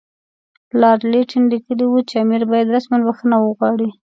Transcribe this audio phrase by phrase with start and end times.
[0.79, 3.89] لارډ لیټن لیکلي وو چې امیر باید رسماً بخښنه وغواړي.